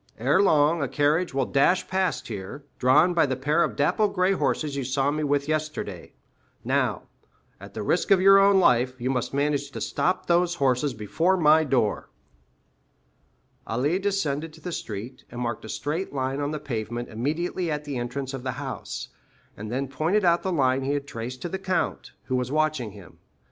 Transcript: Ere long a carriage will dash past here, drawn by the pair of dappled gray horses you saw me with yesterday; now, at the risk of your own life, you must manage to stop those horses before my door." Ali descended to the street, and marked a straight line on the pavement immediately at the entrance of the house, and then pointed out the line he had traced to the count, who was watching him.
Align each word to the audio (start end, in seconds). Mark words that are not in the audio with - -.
Ere 0.17 0.41
long 0.41 0.81
a 0.81 0.87
carriage 0.87 1.31
will 1.31 1.45
dash 1.45 1.87
past 1.87 2.27
here, 2.27 2.65
drawn 2.79 3.13
by 3.13 3.23
the 3.27 3.35
pair 3.35 3.63
of 3.63 3.75
dappled 3.75 4.15
gray 4.15 4.31
horses 4.31 4.75
you 4.75 4.83
saw 4.83 5.11
me 5.11 5.23
with 5.23 5.47
yesterday; 5.47 6.11
now, 6.63 7.03
at 7.59 7.75
the 7.75 7.83
risk 7.83 8.09
of 8.09 8.19
your 8.19 8.39
own 8.39 8.59
life, 8.59 8.99
you 8.99 9.11
must 9.11 9.31
manage 9.31 9.69
to 9.69 9.79
stop 9.79 10.25
those 10.25 10.55
horses 10.55 10.95
before 10.95 11.37
my 11.37 11.63
door." 11.63 12.09
Ali 13.67 13.99
descended 13.99 14.53
to 14.53 14.59
the 14.61 14.71
street, 14.71 15.23
and 15.29 15.39
marked 15.39 15.65
a 15.65 15.69
straight 15.69 16.11
line 16.11 16.41
on 16.41 16.49
the 16.49 16.59
pavement 16.59 17.07
immediately 17.09 17.69
at 17.69 17.83
the 17.83 17.99
entrance 17.99 18.33
of 18.33 18.41
the 18.41 18.53
house, 18.53 19.09
and 19.55 19.71
then 19.71 19.87
pointed 19.87 20.25
out 20.25 20.41
the 20.41 20.51
line 20.51 20.81
he 20.81 20.93
had 20.93 21.05
traced 21.05 21.43
to 21.43 21.47
the 21.47 21.59
count, 21.59 22.13
who 22.23 22.35
was 22.35 22.51
watching 22.51 22.93
him. 22.93 23.19